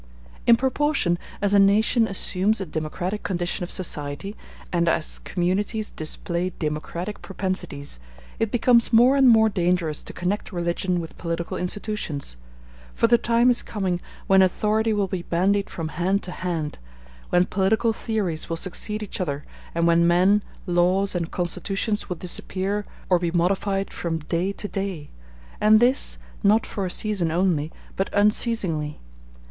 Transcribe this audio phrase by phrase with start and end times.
[0.47, 4.35] In proportion as a nation assumes a democratic condition of society,
[4.73, 7.99] and as communities display democratic propensities,
[8.39, 12.35] it becomes more and more dangerous to connect religion with political institutions;
[12.95, 16.79] for the time is coming when authority will be bandied from hand to hand,
[17.29, 19.45] when political theories will succeed each other,
[19.75, 25.11] and when men, laws, and constitutions will disappear, or be modified from day to day,
[25.59, 28.99] and this, not for a season only, but unceasingly.